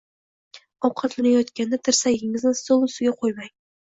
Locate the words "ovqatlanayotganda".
0.87-1.81